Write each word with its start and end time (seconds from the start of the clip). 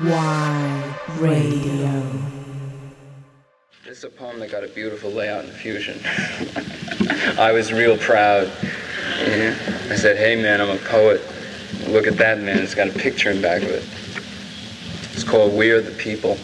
Y 0.00 0.94
Radio. 1.18 2.02
This 3.84 3.98
is 3.98 4.04
a 4.04 4.08
poem 4.08 4.38
that 4.38 4.48
got 4.48 4.62
a 4.62 4.68
beautiful 4.68 5.10
layout 5.10 5.44
and 5.44 5.52
fusion. 5.52 5.98
I 7.36 7.50
was 7.50 7.72
real 7.72 7.98
proud. 7.98 8.48
Yeah. 9.26 9.56
I 9.90 9.96
said, 9.96 10.16
hey 10.16 10.40
man, 10.40 10.60
I'm 10.60 10.70
a 10.70 10.76
poet. 10.76 11.20
Look 11.88 12.06
at 12.06 12.16
that 12.18 12.38
man, 12.38 12.58
it's 12.58 12.76
got 12.76 12.86
a 12.86 12.92
picture 12.92 13.32
in 13.32 13.42
back 13.42 13.62
of 13.62 13.70
it. 13.70 13.84
It's 15.14 15.24
called 15.24 15.52
We 15.54 15.72
Are 15.72 15.80
the 15.80 15.90
People. 15.90 16.38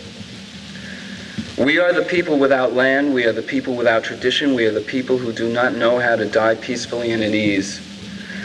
We 1.57 1.79
are 1.79 1.93
the 1.93 2.03
people 2.03 2.37
without 2.37 2.73
land, 2.73 3.15
we 3.15 3.25
are 3.25 3.33
the 3.33 3.41
people 3.41 3.77
without 3.77 4.03
tradition, 4.03 4.55
we 4.55 4.67
are 4.67 4.73
the 4.73 4.81
people 4.81 5.17
who 5.17 5.33
do 5.33 5.49
not 5.49 5.77
know 5.77 6.01
how 6.01 6.17
to 6.17 6.29
die 6.29 6.57
peacefully 6.57 7.13
and 7.13 7.23
at 7.23 7.33
ease. 7.33 7.94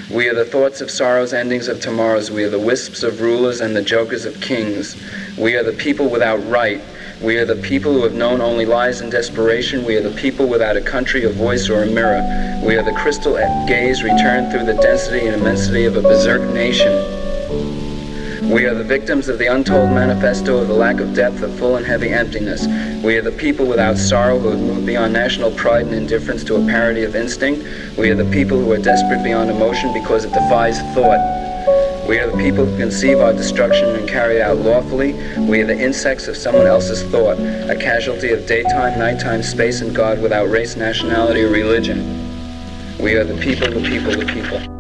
We 0.10 0.28
are 0.28 0.34
the 0.34 0.44
thoughts 0.44 0.82
of 0.82 0.90
sorrows, 0.90 1.34
endings 1.34 1.68
of 1.68 1.82
tomorrows. 1.82 2.32
We 2.32 2.44
are 2.44 2.50
the 2.50 2.58
wisps 2.58 3.04
of 3.04 3.22
rulers 3.22 3.62
and 3.62 3.76
the 3.76 3.84
jokers 3.84 4.26
of 4.26 4.42
kings. 4.42 5.00
We 5.38 5.56
are 5.56 5.62
the 5.62 5.74
people 5.74 6.10
without 6.10 6.44
right. 6.48 6.82
We 7.22 7.38
are 7.38 7.46
the 7.46 7.58
people 7.58 7.94
who 7.94 8.02
have 8.04 8.16
known 8.16 8.42
only 8.42 8.66
lies 8.66 9.02
and 9.02 9.12
desperation. 9.12 9.86
We 9.86 9.98
are 9.98 10.02
the 10.02 10.20
people 10.20 10.48
without 10.48 10.76
a 10.76 10.82
country, 10.82 11.26
a 11.26 11.30
voice, 11.30 11.70
or 11.70 11.84
a 11.84 11.86
mirror. 11.86 12.24
We 12.66 12.76
are 12.76 12.82
the 12.82 12.94
crystal 12.94 13.36
gaze 13.68 14.02
returned 14.02 14.52
through 14.52 14.66
the 14.66 14.82
density 14.82 15.28
and 15.28 15.40
immensity 15.40 15.86
of 15.86 15.96
a 15.96 16.02
berserk 16.02 16.42
nation. 16.56 17.19
We 18.50 18.66
are 18.66 18.74
the 18.74 18.84
victims 18.84 19.30
of 19.30 19.38
the 19.38 19.46
untold 19.46 19.92
manifesto 19.92 20.58
of 20.58 20.68
the 20.68 20.74
lack 20.74 21.00
of 21.00 21.14
depth, 21.14 21.44
of 21.44 21.56
full 21.60 21.76
and 21.76 21.86
heavy 21.86 22.10
emptiness. 22.10 22.66
We 23.04 23.16
are 23.16 23.22
the 23.22 23.32
people 23.32 23.68
without 23.68 23.96
sorrow 23.96 24.40
who 24.40 24.50
have 24.50 24.60
moved 24.60 24.88
beyond 24.88 25.14
national 25.14 25.52
pride 25.52 25.86
and 25.86 25.94
indifference 25.94 26.44
to 26.46 26.56
a 26.56 26.66
parody 26.66 27.04
of 27.04 27.16
instinct. 27.16 27.64
We 27.96 28.10
are 28.10 28.16
the 28.16 28.30
people 28.32 28.58
who 28.58 28.72
are 28.72 28.80
desperate 28.80 29.24
beyond 29.24 29.52
emotion 29.52 29.94
because 29.94 30.26
it 30.26 30.34
defies 30.34 30.80
thought. 30.96 31.20
We 32.08 32.18
are 32.18 32.32
the 32.32 32.38
people 32.38 32.66
who 32.66 32.76
conceive 32.76 33.20
our 33.20 33.34
destruction 33.34 33.88
and 33.96 34.10
carry 34.10 34.38
it 34.38 34.42
out 34.42 34.58
lawfully. 34.58 35.14
We 35.38 35.62
are 35.62 35.68
the 35.68 35.80
insects 35.80 36.28
of 36.28 36.36
someone 36.36 36.66
else's 36.66 37.04
thought, 37.04 37.38
a 37.38 37.76
casualty 37.80 38.32
of 38.32 38.48
daytime, 38.48 38.98
nighttime, 38.98 39.44
space, 39.44 39.82
and 39.82 39.96
God 39.96 40.20
without 40.24 40.50
race, 40.50 40.76
nationality, 40.76 41.44
or 41.44 41.52
religion. 41.52 42.98
We 42.98 43.14
are 43.14 43.24
the 43.24 43.40
people, 43.40 43.70
the 43.70 43.88
people, 43.88 44.12
the 44.12 44.26
people. 44.26 44.79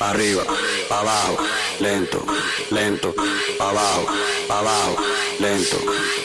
Arriba, 0.00 0.42
abajo, 0.90 1.36
lento, 1.80 2.24
lento, 2.70 3.14
abajo, 3.58 4.06
abajo, 4.48 4.96
lento, 5.38 5.76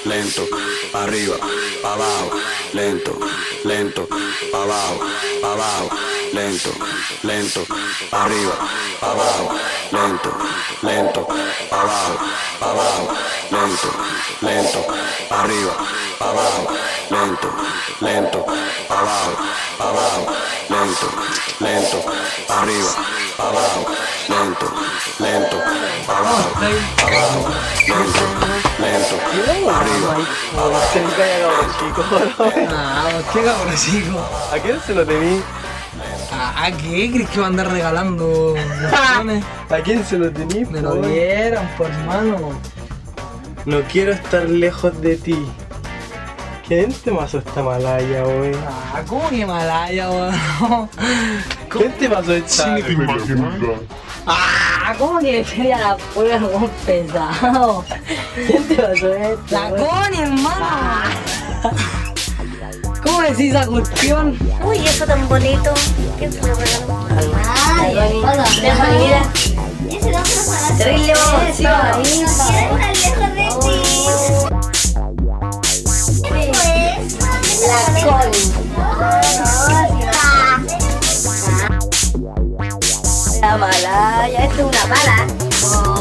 lento, 0.06 0.48
arriba, 0.94 1.36
abajo, 1.84 2.32
lento, 2.74 3.20
lento, 3.64 4.08
abajo, 4.54 5.00
abajo, 5.44 5.90
lento, 6.34 6.72
lento, 7.24 7.66
arriba, 8.12 8.56
abajo, 9.02 9.50
lento, 9.92 10.32
lento, 10.84 11.28
abajo, 11.72 12.20
abajo, 12.62 13.14
lento, 13.52 13.90
lento, 14.42 14.86
arriba, 15.30 15.76
abajo, 16.20 16.68
lento, 17.10 17.50
lento, 18.02 18.46
abajo, 18.90 19.38
abajo, 19.80 20.26
lento, 20.70 21.08
lento, 21.60 22.04
arriba, 22.50 23.09
abajo, 23.38 23.86
lento, 24.28 24.74
lento, 25.20 25.58
abajo, 26.08 26.50
abajo, 27.06 27.50
lento, 27.88 28.24
lento, 28.80 29.16
arriba. 29.70 30.18
Ah, 32.72 33.22
qué 33.34 33.42
cabrón, 33.44 33.76
chico. 33.76 34.20
¿A 34.54 34.60
quién 34.60 34.80
se 34.86 34.94
lo 34.94 35.06
tení? 35.06 35.42
¿A, 36.32 36.72
qué 36.72 37.12
crees 37.12 37.30
que 37.30 37.40
va 37.40 37.46
a 37.46 37.50
andar 37.50 37.72
regalando? 37.72 38.56
¿A 39.70 39.78
quién 39.84 40.06
se 40.06 40.18
lo 40.18 40.32
tení? 40.32 40.66
Me 40.66 40.82
lo 40.82 40.96
dieron, 40.96 41.68
por 41.78 41.90
hermano. 41.90 42.60
No 43.66 43.82
quiero 43.92 44.14
estar 44.14 44.50
lejos 44.50 45.00
de 45.02 45.18
ti. 45.18 45.46
¿Quién 46.70 46.94
te 46.94 47.12
pasó 47.12 47.40
esta 47.40 47.64
malaya, 47.64 48.24
wey? 48.26 48.52
Ah, 48.94 49.02
¿cómo 49.08 49.28
que 49.28 49.38
Himalaya, 49.38 50.08
weón? 50.12 50.90
¿Quién 51.70 51.92
te 51.94 52.08
pasó 52.08 52.32
esta? 52.32 52.78
Ah, 54.28 54.94
¿cómo 55.00 55.18
que 55.18 55.32
le 55.32 55.44
pedí 55.44 55.72
a 55.72 55.80
la 55.80 55.98
prueba 55.98 56.48
como 56.48 56.68
pesado? 56.86 57.84
¿Quién 58.36 58.68
te 58.68 58.76
pasó 58.76 59.12
esto? 59.16 59.44
La 59.50 59.70
Connie, 59.72 60.22
hermano. 60.22 60.68
¿Cómo 63.02 63.22
decís 63.24 63.56
esa 63.56 63.66
cuestión? 63.66 64.38
Uy, 64.64 64.78
eso 64.78 65.08
tan 65.08 65.28
bonito. 65.28 65.74
¿Quién 66.20 66.32
se 66.32 66.40
lo 66.40 66.54
regaló? 66.54 67.08
Ay, 67.66 67.96
Deja 68.62 68.88
mi 68.90 68.98
vida. 69.08 69.24
Terrible 70.78 71.14
lejos 71.16 71.42
de 73.34 73.50
ti. 73.64 73.89
la 77.70 77.86
con. 78.04 78.32
La 83.42 83.58
mala, 83.58 84.30
ya 84.30 84.46
es 84.46 84.54
una 84.60 84.86
mala. 84.86 85.99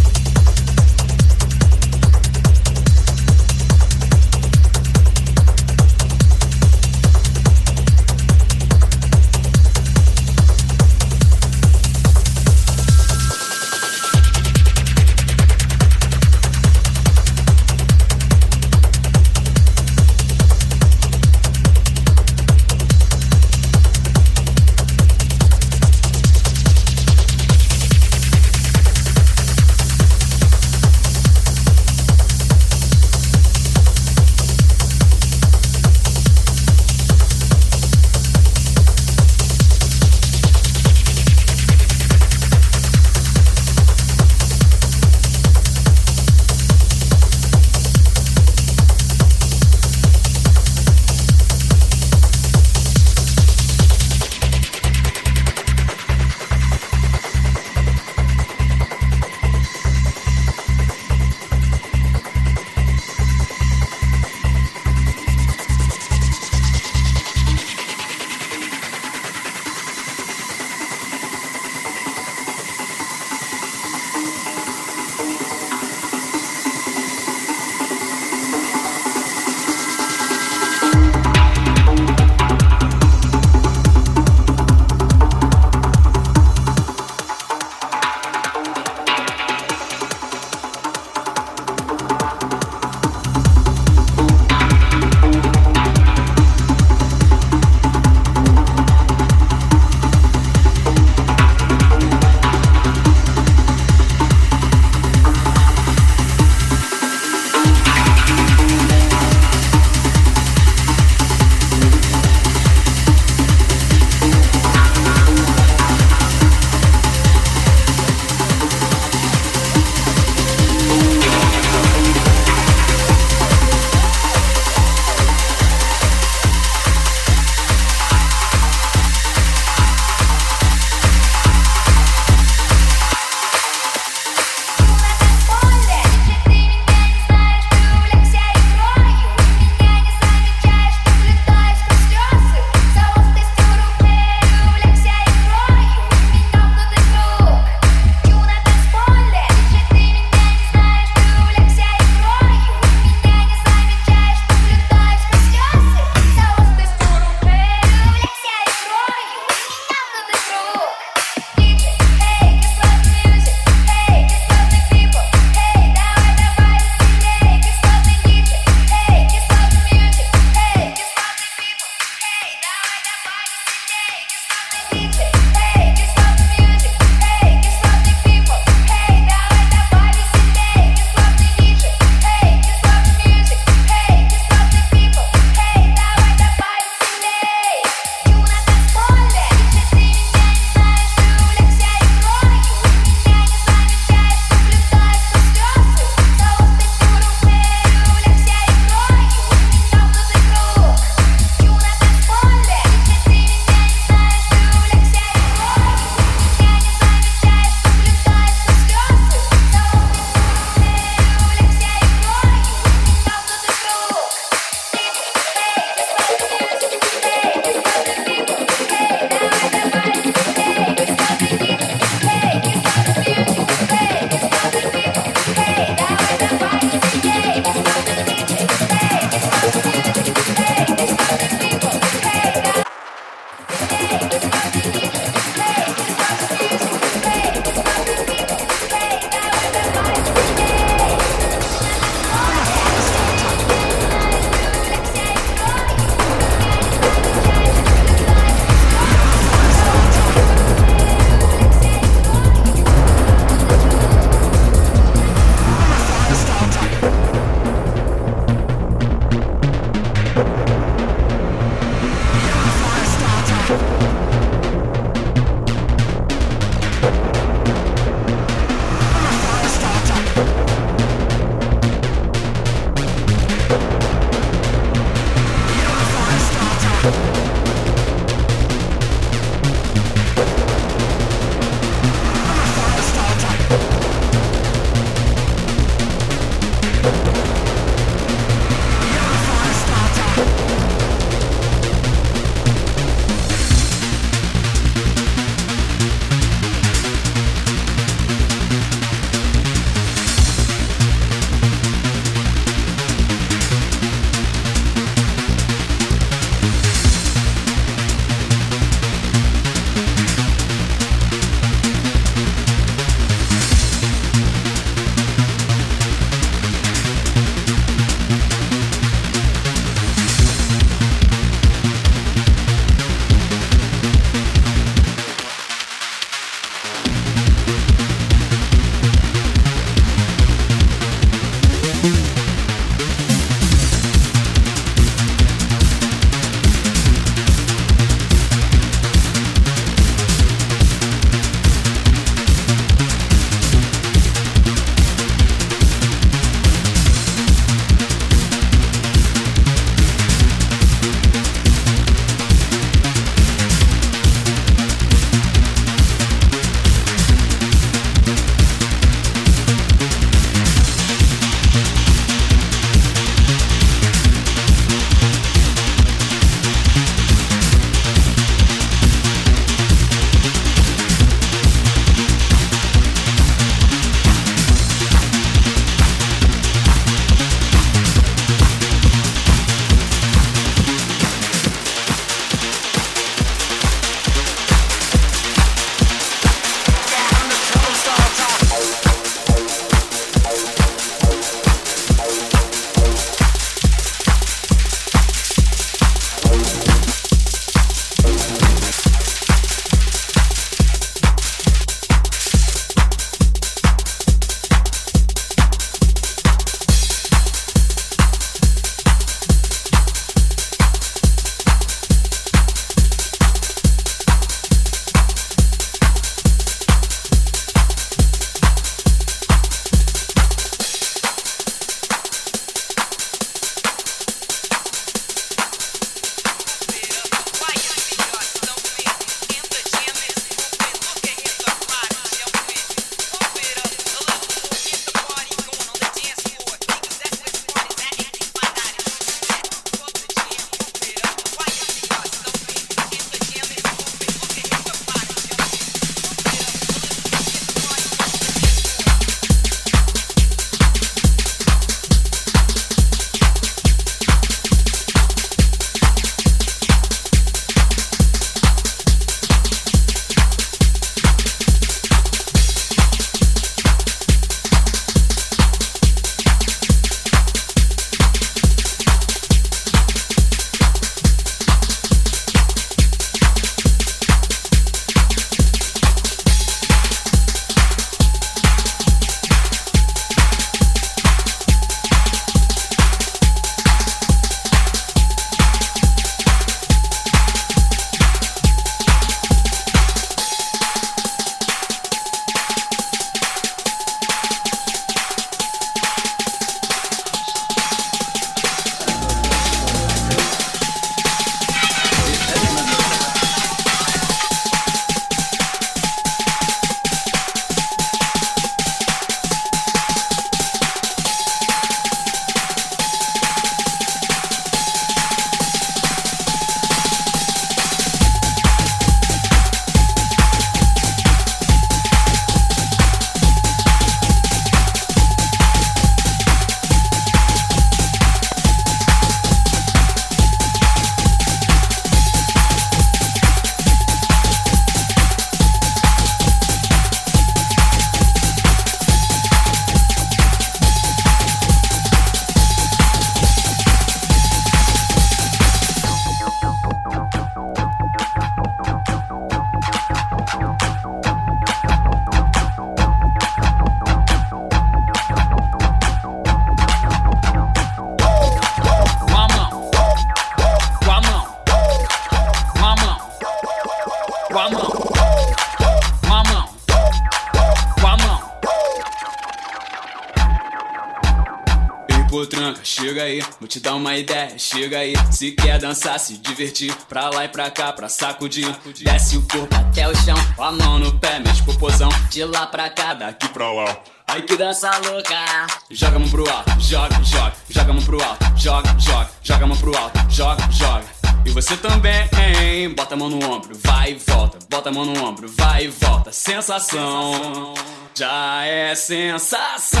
Te 573.74 573.80
dar 573.80 573.96
uma 573.96 574.16
ideia, 574.16 574.56
chega 574.56 574.98
aí. 574.98 575.14
Se 575.32 575.50
quer 575.50 575.80
dançar, 575.80 576.20
se 576.20 576.38
divertir, 576.38 576.94
pra 577.08 577.28
lá 577.30 577.44
e 577.44 577.48
pra 577.48 577.68
cá, 577.72 577.92
pra 577.92 578.08
sacudir. 578.08 578.72
Desce 579.02 579.36
o 579.36 579.42
corpo 579.48 579.74
até 579.74 580.08
o 580.08 580.14
chão, 580.14 580.36
a 580.58 580.70
mão 580.70 581.00
no 581.00 581.18
pé, 581.18 581.40
mexe 581.40 581.60
popozão. 581.64 582.08
De 582.30 582.44
lá 582.44 582.68
pra 582.68 582.88
cá, 582.88 583.14
daqui 583.14 583.48
pra 583.48 583.72
lá. 583.72 583.98
Ai 584.28 584.42
que 584.42 584.56
dança 584.56 584.90
louca! 584.98 585.66
Joga 585.90 586.16
a 586.16 586.18
mão 586.20 586.28
pro 586.28 586.48
alto, 586.48 586.80
joga, 586.80 587.22
joga, 587.24 587.52
joga 587.68 587.90
a 587.90 587.94
mão 587.94 588.04
pro 588.04 588.22
alto, 588.22 588.44
joga, 588.56 588.96
joga, 588.96 589.30
joga 589.42 589.64
a 589.64 589.66
mão 589.66 589.76
pro 589.76 589.98
alto, 589.98 590.20
joga, 590.30 590.70
joga. 590.70 591.04
E 591.44 591.50
você 591.50 591.76
também, 591.76 592.30
hein? 592.38 592.94
Bota 592.94 593.14
a 593.14 593.18
mão 593.18 593.28
no 593.28 593.44
ombro, 593.44 593.76
vai 593.82 594.12
e 594.12 594.14
volta. 594.14 594.58
Bota 594.70 594.88
a 594.88 594.92
mão 594.92 595.04
no 595.04 595.24
ombro, 595.24 595.48
vai 595.48 595.86
e 595.86 595.88
volta. 595.88 596.30
Sensação, 596.30 597.74
já 598.14 598.64
é 598.64 598.94
sensação. 598.94 600.00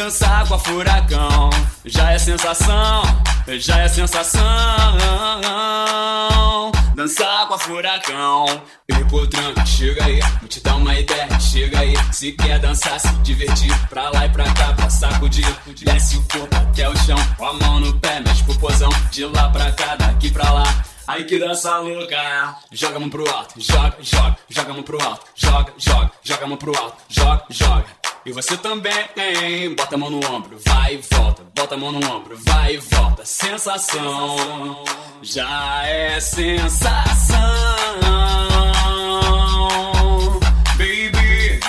Dançar 0.00 0.48
com 0.48 0.54
a 0.54 0.58
furacão. 0.58 1.50
Já 1.84 2.12
é 2.12 2.18
sensação, 2.18 3.02
já 3.58 3.80
é 3.80 3.88
sensação. 3.88 4.40
Dançar 6.94 7.46
com 7.46 7.54
a 7.54 7.58
furacão. 7.58 8.46
Ei, 8.88 9.04
potranca, 9.04 9.66
chega 9.66 10.06
aí, 10.06 10.20
vou 10.40 10.48
te 10.48 10.60
dar 10.60 10.76
uma 10.76 10.98
ideia, 10.98 11.38
chega 11.38 11.80
aí. 11.80 11.94
Se 12.12 12.32
quer 12.32 12.58
dançar, 12.58 12.98
se 12.98 13.12
divertir, 13.18 13.78
pra 13.90 14.08
lá 14.08 14.24
e 14.24 14.30
pra 14.30 14.44
cá, 14.54 14.72
pra 14.72 14.88
sacudir. 14.88 15.46
Desce 15.82 16.16
o 16.16 16.22
corpo 16.22 16.56
até 16.56 16.88
o 16.88 16.96
chão, 16.96 17.18
com 17.36 17.44
a 17.44 17.52
mão 17.52 17.80
no 17.80 17.92
pé, 18.00 18.20
mexe 18.20 18.42
pro 18.44 18.58
pozão. 18.58 18.90
De 19.10 19.26
lá 19.26 19.50
pra 19.50 19.70
cá, 19.72 19.96
daqui 19.96 20.30
pra 20.30 20.50
lá. 20.50 20.84
Ai 21.06 21.24
que 21.24 21.38
dança 21.38 21.76
louca! 21.78 22.56
Joga 22.72 22.96
a 22.96 23.00
mão 23.00 23.10
pro 23.10 23.28
alto, 23.28 23.60
joga, 23.60 23.96
joga, 24.00 24.36
joga 24.48 24.70
a 24.70 24.74
mão 24.74 24.82
pro 24.82 25.02
alto, 25.02 25.26
joga, 25.34 25.72
joga, 25.76 26.10
joga 26.22 26.44
a 26.44 26.48
mão 26.48 26.56
pro 26.56 26.78
alto, 26.78 26.96
joga, 27.08 27.44
joga. 27.50 27.99
E 28.24 28.32
você 28.32 28.54
também? 28.58 29.74
Bota 29.74 29.94
a 29.94 29.98
mão 29.98 30.10
no 30.10 30.18
ombro, 30.30 30.58
vai 30.66 30.94
e 30.94 31.00
volta. 31.10 31.42
Bota 31.54 31.74
a 31.74 31.78
mão 31.78 31.90
no 31.90 32.06
ombro, 32.06 32.36
vai 32.44 32.74
e 32.74 32.76
volta. 32.76 33.24
Sensação, 33.24 34.84
já 35.22 35.86
é 35.86 36.20
sensação. 36.20 37.38
Baby, 40.76 41.60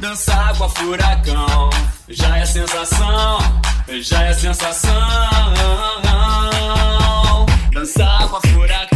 dançar 0.00 0.56
com 0.56 0.64
a 0.64 0.68
furacão. 0.68 1.70
Já 2.08 2.38
é 2.38 2.46
sensação, 2.46 3.38
já 4.00 4.22
é 4.22 4.34
sensação. 4.34 4.92
Dançar 7.72 8.28
com 8.28 8.36
a 8.36 8.40
furacão. 8.42 8.91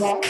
Yeah. 0.00 0.29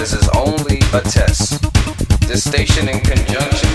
This 0.00 0.14
is 0.14 0.28
only 0.30 0.78
a 0.94 1.02
test. 1.02 1.60
This 2.26 2.42
station, 2.42 2.88
in 2.88 3.00
conjunction 3.00 3.69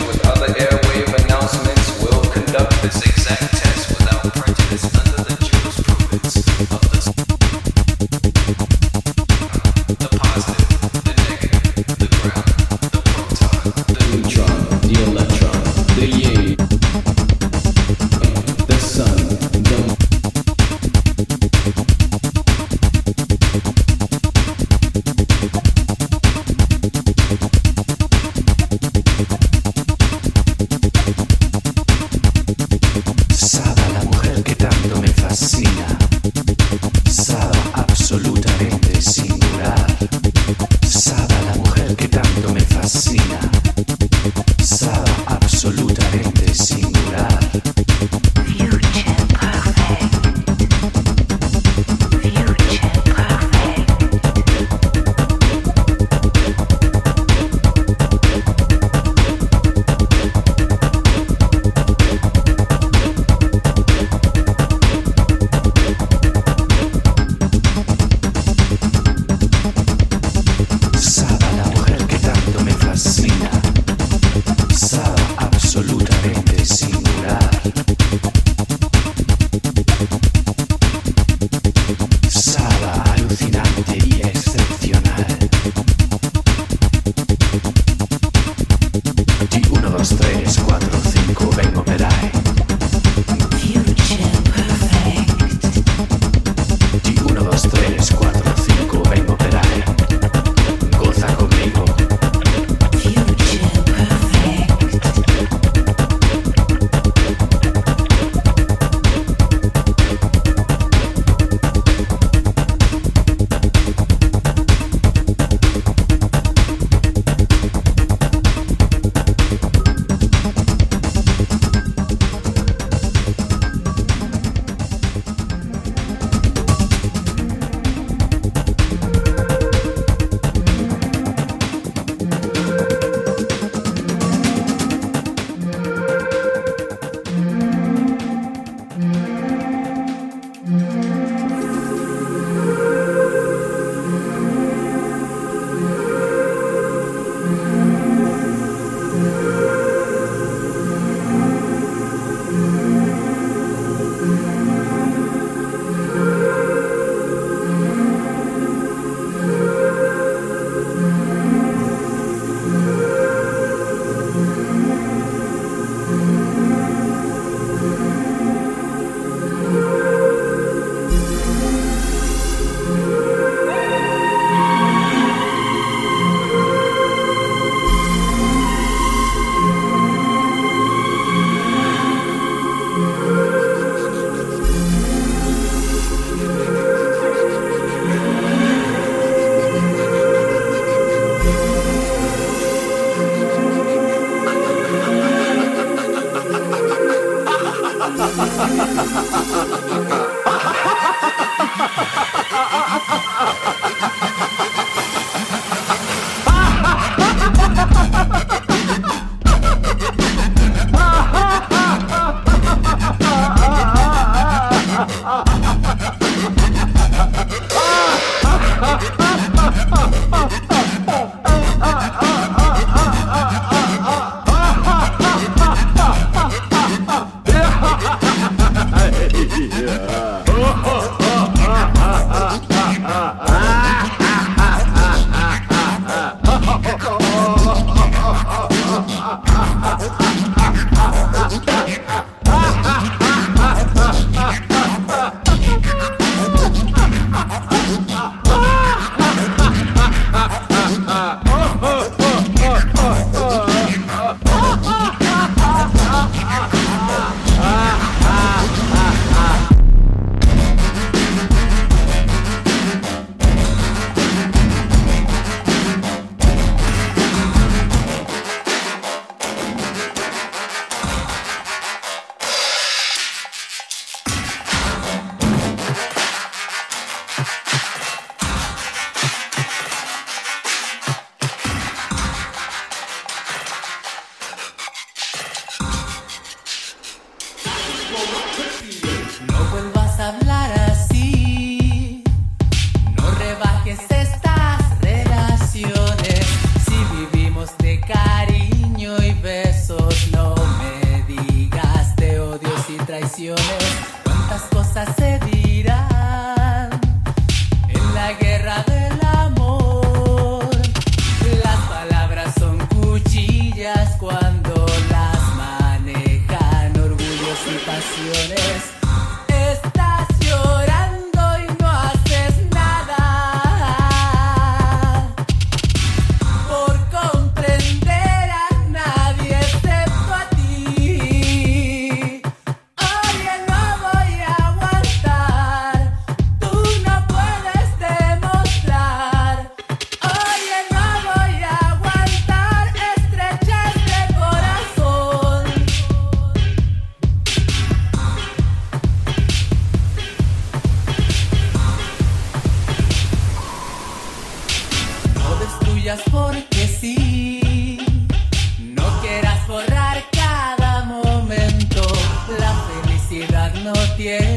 tienes 364.25 364.54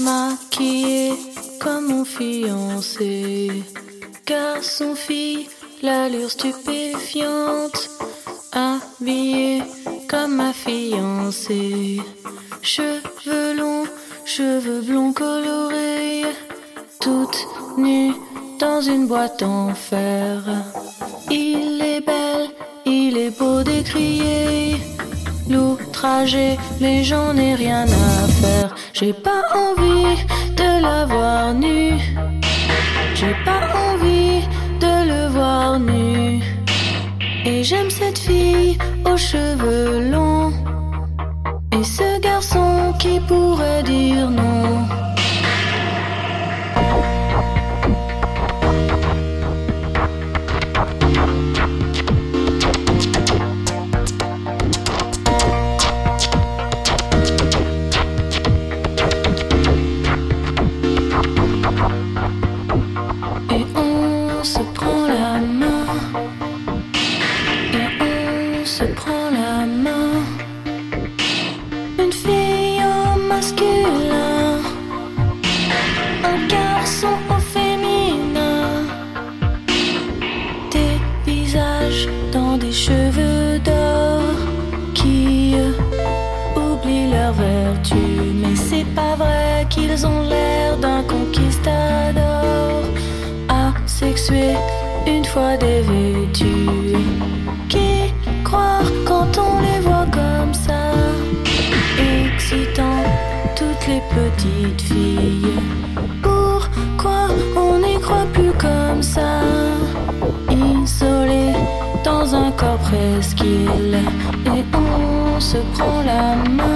maquillée 0.00 1.14
comme 1.60 1.86
mon 1.88 2.04
fiancé. 2.04 3.50
Garçon, 4.26 4.94
fille, 4.94 5.48
l'allure 5.82 6.30
stupéfiante. 6.30 7.90
Habillée 8.52 9.62
comme 10.08 10.36
ma 10.36 10.52
fiancée. 10.52 12.00
Cheveux 12.62 13.54
longs, 13.54 13.86
cheveux 14.24 14.80
blonds 14.80 15.12
colorés. 15.12 16.24
Toute 17.00 17.46
nue 17.76 18.14
dans 18.58 18.80
une 18.80 19.06
boîte 19.06 19.42
en 19.42 19.74
fer. 19.74 20.42
Il 21.30 21.80
est 21.82 22.00
belle, 22.00 22.50
il 22.84 23.16
est 23.16 23.36
beau 23.38 23.62
d'écrier. 23.62 24.76
Mais 26.80 27.02
j'en 27.02 27.36
ai 27.36 27.54
rien 27.54 27.84
à 27.84 28.28
faire. 28.40 28.74
J'ai 28.92 29.12
pas 29.12 29.42
envie 29.54 30.16
de 30.56 30.82
la 30.82 31.04
voir 31.04 31.54
nue. 31.54 31.98
J'ai 33.14 33.34
pas 33.44 33.62
envie 33.88 34.40
de 34.80 34.94
le 35.10 35.28
voir 35.28 35.80
nu. 35.80 36.42
Et 37.44 37.64
j'aime 37.64 37.90
cette 37.90 38.18
fille 38.18 38.78
aux 39.04 39.16
cheveux 39.16 40.10
longs. 40.10 40.52
Et 41.72 41.84
ce 41.84 42.20
garçon 42.20 42.94
qui 43.00 43.18
pourrait 43.20 43.82
dire 43.82 44.30
non. 44.30 45.05
fois 95.36 95.56
dévêtus. 95.58 96.96
Qui 97.68 97.90
croire 98.42 98.90
quand 99.04 99.32
on 99.46 99.60
les 99.66 99.80
voit 99.86 100.08
comme 100.20 100.54
ça? 100.66 100.82
Excitant 102.24 103.02
toutes 103.58 103.86
les 103.92 104.02
petites 104.16 104.80
filles. 104.80 105.58
Pourquoi 106.22 107.28
on 107.54 107.78
n'y 107.84 108.00
croit 108.00 108.28
plus 108.32 108.54
comme 108.66 109.02
ça? 109.02 109.32
Isolé 110.50 111.52
dans 112.02 112.26
un 112.34 112.50
corps 112.52 112.82
presqu'île 112.88 113.98
et 114.56 114.64
on 114.74 115.38
se 115.38 115.58
prend 115.74 116.00
la 116.12 116.24
main. 116.58 116.75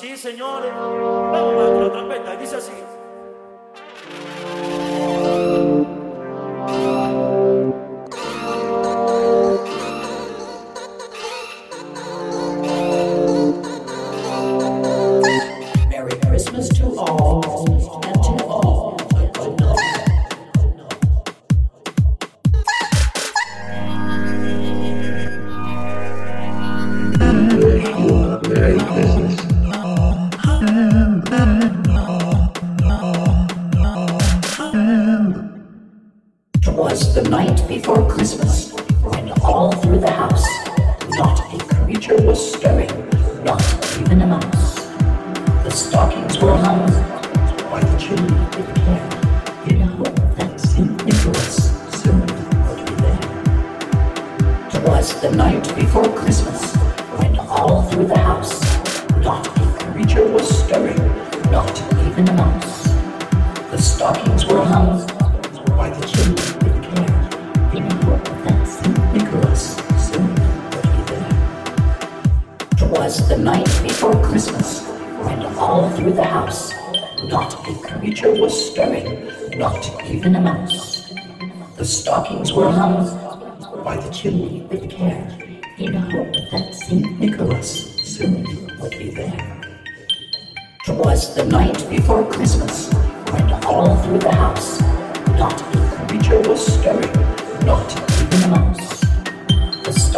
Sí, 0.00 0.16
señores. 0.16 0.72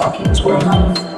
stockings 0.02 0.42
were 0.42 0.58
hung. 0.64 1.11